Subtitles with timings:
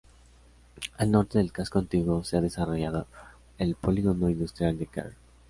[0.97, 3.05] Al norte del casco antiguo se ha desarrollado
[3.59, 5.13] el Polígono Industrial de Quer.